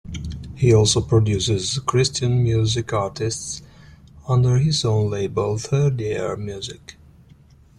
[0.55, 3.61] He also produces Christian music artists
[4.27, 6.95] under his own label "Third Ear Music".